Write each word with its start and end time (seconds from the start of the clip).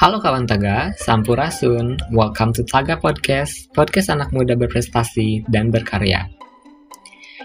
Halo 0.00 0.16
kawan 0.16 0.48
Taga, 0.48 0.96
Sampurasun. 0.96 2.00
Welcome 2.16 2.56
to 2.56 2.64
Taga 2.64 2.96
Podcast, 2.96 3.68
podcast 3.76 4.08
anak 4.08 4.32
muda 4.32 4.56
berprestasi 4.56 5.44
dan 5.52 5.68
berkarya. 5.68 6.24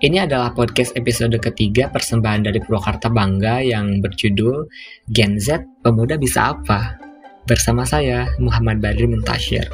Ini 0.00 0.24
adalah 0.24 0.56
podcast 0.56 0.96
episode 0.96 1.36
ketiga 1.44 1.92
persembahan 1.92 2.48
dari 2.48 2.56
Purwakarta 2.64 3.12
Bangga 3.12 3.60
yang 3.60 4.00
berjudul 4.00 4.64
Gen 5.12 5.36
Z 5.36 5.60
Pemuda 5.84 6.16
Bisa 6.16 6.56
Apa? 6.56 6.96
Bersama 7.44 7.84
saya, 7.84 8.32
Muhammad 8.40 8.80
Badri 8.80 9.12
Muntasyir. 9.12 9.68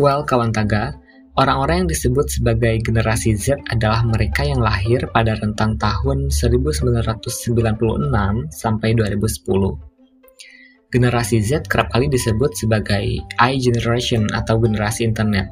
Well, 0.00 0.24
kawan 0.24 0.56
Taga, 0.56 0.96
orang-orang 1.36 1.84
yang 1.84 1.88
disebut 1.92 2.32
sebagai 2.32 2.80
generasi 2.80 3.36
Z 3.36 3.60
adalah 3.68 4.00
mereka 4.08 4.40
yang 4.40 4.64
lahir 4.64 5.04
pada 5.12 5.36
rentang 5.36 5.76
tahun 5.76 6.32
1996 6.32 7.28
sampai 8.56 8.96
2010 8.96 9.87
generasi 10.88 11.44
Z 11.44 11.68
kerap 11.68 11.92
kali 11.92 12.08
disebut 12.08 12.56
sebagai 12.56 13.20
I 13.36 13.52
generation 13.60 14.24
atau 14.32 14.56
generasi 14.56 15.04
internet. 15.04 15.44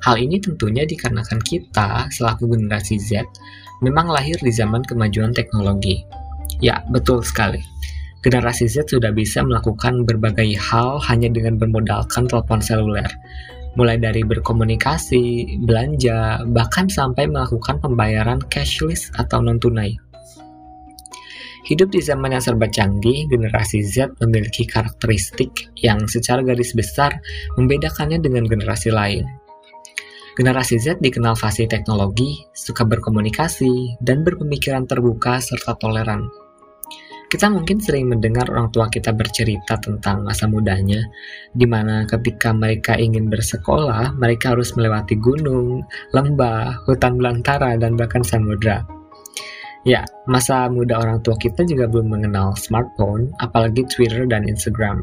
Hal 0.00 0.16
ini 0.16 0.40
tentunya 0.40 0.88
dikarenakan 0.88 1.42
kita 1.44 2.08
selaku 2.08 2.48
generasi 2.56 2.96
Z 2.96 3.28
memang 3.84 4.08
lahir 4.08 4.40
di 4.40 4.48
zaman 4.48 4.80
kemajuan 4.86 5.36
teknologi. 5.36 6.00
Ya, 6.64 6.80
betul 6.88 7.20
sekali. 7.20 7.60
Generasi 8.24 8.66
Z 8.66 8.90
sudah 8.90 9.14
bisa 9.14 9.44
melakukan 9.44 10.02
berbagai 10.02 10.56
hal 10.58 10.98
hanya 11.06 11.30
dengan 11.30 11.60
bermodalkan 11.60 12.26
telepon 12.26 12.58
seluler. 12.58 13.06
Mulai 13.78 14.00
dari 14.00 14.26
berkomunikasi, 14.26 15.54
belanja, 15.62 16.42
bahkan 16.50 16.90
sampai 16.90 17.30
melakukan 17.30 17.78
pembayaran 17.78 18.42
cashless 18.50 19.12
atau 19.14 19.38
non-tunai. 19.38 20.07
Hidup 21.68 21.92
di 21.92 22.00
zaman 22.00 22.32
yang 22.32 22.40
serba 22.40 22.64
canggih, 22.64 23.28
generasi 23.28 23.84
Z 23.84 24.16
memiliki 24.24 24.64
karakteristik 24.64 25.68
yang 25.76 26.08
secara 26.08 26.40
garis 26.40 26.72
besar 26.72 27.20
membedakannya 27.60 28.24
dengan 28.24 28.48
generasi 28.48 28.88
lain. 28.88 29.28
Generasi 30.40 30.80
Z 30.80 31.04
dikenal 31.04 31.36
fasih 31.36 31.68
teknologi, 31.68 32.40
suka 32.56 32.88
berkomunikasi, 32.88 34.00
dan 34.00 34.24
berpemikiran 34.24 34.88
terbuka 34.88 35.44
serta 35.44 35.76
toleran. 35.76 36.24
Kita 37.28 37.52
mungkin 37.52 37.84
sering 37.84 38.08
mendengar 38.08 38.48
orang 38.48 38.72
tua 38.72 38.88
kita 38.88 39.12
bercerita 39.12 39.76
tentang 39.76 40.24
masa 40.24 40.48
mudanya, 40.48 41.04
di 41.52 41.68
mana 41.68 42.08
ketika 42.08 42.56
mereka 42.56 42.96
ingin 42.96 43.28
bersekolah, 43.28 44.16
mereka 44.16 44.56
harus 44.56 44.72
melewati 44.72 45.20
gunung, 45.20 45.84
lembah, 46.16 46.88
hutan 46.88 47.20
belantara, 47.20 47.76
dan 47.76 48.00
bahkan 48.00 48.24
samudra. 48.24 48.97
Ya, 49.88 50.04
masa 50.28 50.68
muda 50.68 51.00
orang 51.00 51.24
tua 51.24 51.32
kita 51.40 51.64
juga 51.64 51.88
belum 51.88 52.12
mengenal 52.12 52.52
smartphone, 52.60 53.32
apalagi 53.40 53.88
Twitter 53.88 54.28
dan 54.28 54.44
Instagram. 54.44 55.00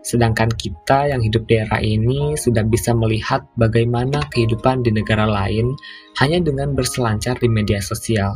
Sedangkan 0.00 0.48
kita 0.56 1.12
yang 1.12 1.20
hidup 1.20 1.44
di 1.44 1.60
era 1.60 1.76
ini 1.84 2.32
sudah 2.40 2.64
bisa 2.64 2.96
melihat 2.96 3.44
bagaimana 3.60 4.24
kehidupan 4.32 4.88
di 4.88 4.90
negara 4.96 5.28
lain 5.28 5.76
hanya 6.16 6.40
dengan 6.40 6.72
berselancar 6.72 7.36
di 7.44 7.52
media 7.52 7.84
sosial. 7.84 8.32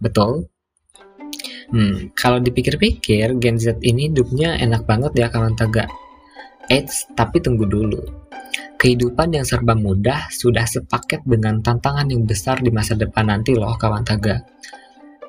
Betul? 0.00 0.48
Hmm, 1.68 2.16
kalau 2.16 2.40
dipikir-pikir, 2.40 3.36
Gen 3.44 3.60
Z 3.60 3.76
ini 3.84 4.08
hidupnya 4.08 4.56
enak 4.56 4.88
banget 4.88 5.12
ya 5.20 5.28
kawan 5.28 5.52
tegak. 5.52 5.92
Eits, 6.72 7.12
tapi 7.12 7.44
tunggu 7.44 7.68
dulu. 7.68 8.00
Kehidupan 8.80 9.36
yang 9.36 9.44
serba 9.44 9.76
mudah 9.76 10.32
sudah 10.32 10.64
sepaket 10.64 11.20
dengan 11.28 11.60
tantangan 11.60 12.08
yang 12.08 12.24
besar 12.24 12.56
di 12.64 12.72
masa 12.72 12.96
depan 12.96 13.28
nanti 13.28 13.52
loh 13.52 13.76
kawan 13.76 14.00
taga. 14.00 14.40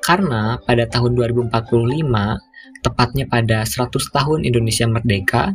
Karena 0.02 0.58
pada 0.58 0.82
tahun 0.90 1.14
2045, 1.14 1.54
tepatnya 2.82 3.24
pada 3.30 3.62
100 3.62 3.86
tahun 4.10 4.42
Indonesia 4.42 4.90
merdeka, 4.90 5.54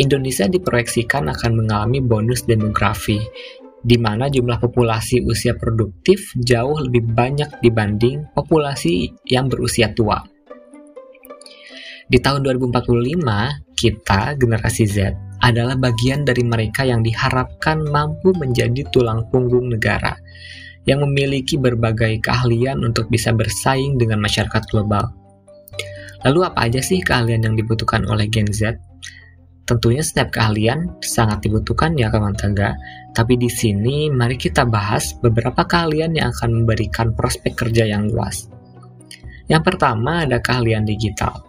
Indonesia 0.00 0.48
diproyeksikan 0.48 1.28
akan 1.28 1.52
mengalami 1.52 2.00
bonus 2.00 2.48
demografi, 2.48 3.20
di 3.84 4.00
mana 4.00 4.32
jumlah 4.32 4.56
populasi 4.56 5.20
usia 5.28 5.52
produktif 5.52 6.32
jauh 6.40 6.80
lebih 6.80 7.12
banyak 7.12 7.60
dibanding 7.60 8.24
populasi 8.32 9.12
yang 9.28 9.52
berusia 9.52 9.92
tua. 9.92 10.24
Di 12.08 12.16
tahun 12.24 12.40
2045, 12.40 13.76
kita, 13.76 14.40
generasi 14.40 14.84
Z, 14.88 14.96
adalah 15.44 15.76
bagian 15.76 16.24
dari 16.24 16.40
mereka 16.40 16.88
yang 16.88 17.04
diharapkan 17.04 17.84
mampu 17.84 18.32
menjadi 18.32 18.88
tulang 18.88 19.28
punggung 19.28 19.68
negara 19.68 20.16
yang 20.84 21.04
memiliki 21.04 21.56
berbagai 21.56 22.20
keahlian 22.20 22.84
untuk 22.84 23.08
bisa 23.08 23.32
bersaing 23.32 23.96
dengan 23.96 24.20
masyarakat 24.20 24.62
global. 24.68 25.12
Lalu 26.24 26.40
apa 26.48 26.68
aja 26.68 26.80
sih 26.80 27.04
keahlian 27.04 27.44
yang 27.44 27.54
dibutuhkan 27.56 28.08
oleh 28.08 28.28
Gen 28.32 28.48
Z? 28.48 28.80
Tentunya 29.64 30.04
setiap 30.04 30.28
keahlian 30.28 31.00
sangat 31.00 31.40
dibutuhkan 31.44 31.96
ya 31.96 32.12
kawan 32.12 32.36
tangga, 32.36 32.76
tapi 33.16 33.40
di 33.40 33.48
sini 33.48 34.12
mari 34.12 34.36
kita 34.36 34.68
bahas 34.68 35.16
beberapa 35.24 35.64
keahlian 35.64 36.12
yang 36.16 36.32
akan 36.36 36.64
memberikan 36.64 37.16
prospek 37.16 37.56
kerja 37.56 37.88
yang 37.88 38.12
luas. 38.12 38.52
Yang 39.48 39.72
pertama 39.72 40.28
ada 40.28 40.40
keahlian 40.40 40.84
digital. 40.84 41.44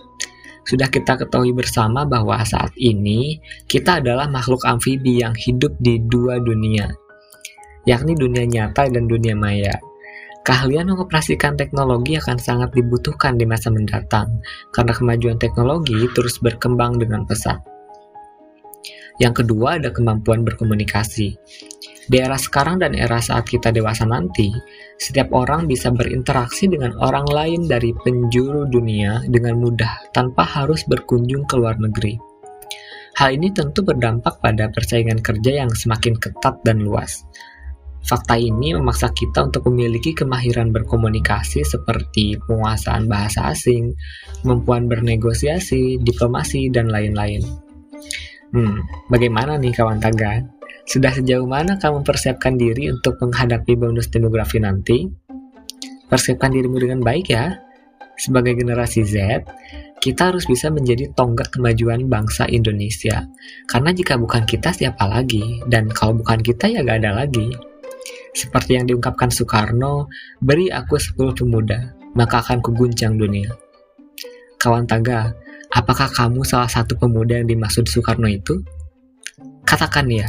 Sudah 0.63 0.87
kita 0.87 1.19
ketahui 1.19 1.51
bersama 1.51 2.07
bahwa 2.07 2.39
saat 2.47 2.71
ini 2.79 3.39
kita 3.67 3.99
adalah 3.99 4.31
makhluk 4.31 4.63
amfibi 4.63 5.19
yang 5.19 5.35
hidup 5.35 5.75
di 5.83 5.99
dua 6.07 6.39
dunia, 6.39 6.89
yakni 7.85 8.17
dunia 8.17 8.45
nyata 8.45 8.89
dan 8.89 9.05
dunia 9.05 9.37
maya. 9.37 9.77
Keahlian 10.45 10.93
mengoperasikan 10.93 11.57
teknologi 11.57 12.21
akan 12.21 12.37
sangat 12.37 12.69
dibutuhkan 12.77 13.33
di 13.33 13.49
masa 13.49 13.73
mendatang, 13.73 14.29
karena 14.69 14.93
kemajuan 14.93 15.37
teknologi 15.41 16.05
terus 16.13 16.37
berkembang 16.37 17.01
dengan 17.01 17.25
pesat. 17.25 17.57
Yang 19.17 19.41
kedua 19.41 19.81
ada 19.81 19.89
kemampuan 19.89 20.45
berkomunikasi. 20.45 21.33
Di 22.05 22.21
era 22.21 22.37
sekarang 22.37 22.77
dan 22.77 22.93
era 22.93 23.17
saat 23.17 23.49
kita 23.49 23.73
dewasa 23.73 24.05
nanti, 24.05 24.53
setiap 25.01 25.33
orang 25.33 25.65
bisa 25.65 25.89
berinteraksi 25.89 26.69
dengan 26.69 26.93
orang 27.01 27.25
lain 27.25 27.65
dari 27.65 27.89
penjuru 27.97 28.69
dunia 28.69 29.25
dengan 29.25 29.57
mudah 29.57 30.13
tanpa 30.13 30.45
harus 30.45 30.85
berkunjung 30.85 31.49
ke 31.49 31.57
luar 31.57 31.81
negeri. 31.81 32.21
Hal 33.17 33.33
ini 33.33 33.49
tentu 33.49 33.81
berdampak 33.81 34.43
pada 34.43 34.69
persaingan 34.69 35.23
kerja 35.25 35.65
yang 35.65 35.71
semakin 35.73 36.19
ketat 36.21 36.61
dan 36.61 36.85
luas. 36.85 37.25
Fakta 38.05 38.37
ini 38.37 38.77
memaksa 38.77 39.09
kita 39.09 39.49
untuk 39.49 39.65
memiliki 39.73 40.13
kemahiran 40.13 40.69
berkomunikasi 40.69 41.65
seperti 41.65 42.37
penguasaan 42.37 43.09
bahasa 43.09 43.49
asing, 43.49 43.97
kemampuan 44.45 44.85
bernegosiasi, 44.85 45.97
diplomasi, 46.05 46.69
dan 46.69 46.93
lain-lain. 46.93 47.41
Hmm, 48.53 48.85
bagaimana 49.09 49.57
nih 49.57 49.73
kawan 49.73 49.97
taga? 49.97 50.45
Sudah 50.85 51.17
sejauh 51.17 51.49
mana 51.49 51.81
kamu 51.81 52.05
persiapkan 52.05 52.53
diri 52.61 52.93
untuk 52.93 53.17
menghadapi 53.17 53.73
bonus 53.73 54.05
demografi 54.13 54.61
nanti? 54.61 55.09
Persiapkan 56.05 56.53
dirimu 56.53 56.77
dengan 56.77 57.01
baik 57.01 57.33
ya. 57.33 57.57
Sebagai 58.21 58.53
generasi 58.53 59.01
Z, 59.01 59.49
kita 59.97 60.29
harus 60.29 60.45
bisa 60.45 60.69
menjadi 60.69 61.09
tonggak 61.17 61.57
kemajuan 61.57 62.05
bangsa 62.05 62.45
Indonesia. 62.45 63.25
Karena 63.65 63.89
jika 63.89 64.13
bukan 64.15 64.45
kita, 64.45 64.69
siapa 64.71 65.09
lagi? 65.09 65.65
Dan 65.65 65.89
kalau 65.89 66.21
bukan 66.21 66.39
kita, 66.45 66.69
ya 66.69 66.85
gak 66.85 67.01
ada 67.01 67.25
lagi. 67.25 67.49
Seperti 68.35 68.75
yang 68.75 68.85
diungkapkan 68.91 69.31
Soekarno, 69.31 70.11
beri 70.43 70.67
aku 70.67 70.99
sepuluh 70.99 71.31
pemuda, 71.31 71.95
maka 72.19 72.43
akan 72.43 72.59
kuguncang 72.59 73.15
dunia. 73.15 73.47
Kawan 74.59 74.83
Taga, 74.83 75.31
apakah 75.71 76.11
kamu 76.11 76.43
salah 76.43 76.67
satu 76.67 76.99
pemuda 76.99 77.39
yang 77.39 77.47
dimaksud 77.47 77.87
Soekarno 77.87 78.27
itu? 78.27 78.59
Katakan 79.63 80.11
ya, 80.11 80.27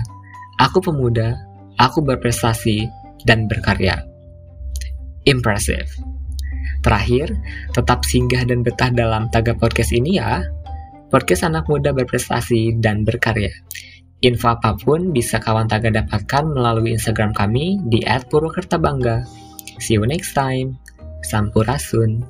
aku 0.62 0.78
pemuda, 0.78 1.34
aku 1.82 1.98
berprestasi, 2.06 2.86
dan 3.26 3.50
berkarya. 3.50 4.06
Impressive. 5.26 5.90
Terakhir, 6.86 7.34
tetap 7.74 8.06
singgah 8.06 8.46
dan 8.46 8.62
betah 8.62 8.94
dalam 8.94 9.26
Taga 9.34 9.58
Podcast 9.58 9.90
ini 9.90 10.22
ya. 10.22 10.46
Podcast 11.10 11.42
anak 11.42 11.66
muda 11.66 11.90
berprestasi 11.90 12.78
dan 12.78 13.02
berkarya. 13.02 13.50
Info 14.26 14.50
apa 14.50 14.74
pun 14.74 15.14
bisa 15.14 15.38
kawan 15.38 15.70
taga 15.70 15.86
dapatkan 15.86 16.50
melalui 16.50 16.98
Instagram 16.98 17.30
kami 17.30 17.78
di 17.86 18.02
@purwakartabangga. 18.02 19.22
See 19.78 19.94
you 19.94 20.02
next 20.02 20.34
time. 20.34 20.74
Sampurasun. 21.22 22.26